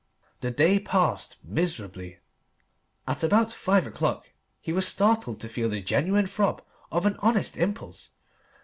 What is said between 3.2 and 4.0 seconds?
about five